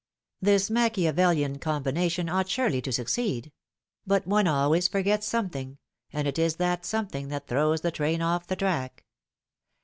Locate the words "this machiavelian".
0.41-1.59